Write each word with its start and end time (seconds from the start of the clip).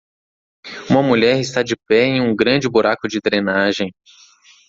Uma 0.89 1.03
mulher 1.03 1.39
está 1.39 1.61
de 1.61 1.75
pé 1.87 2.05
em 2.05 2.21
um 2.21 2.35
grande 2.35 2.67
buraco 2.67 3.07
de 3.07 3.19
drenagem. 3.23 3.91